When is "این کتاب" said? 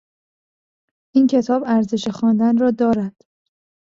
1.13-1.63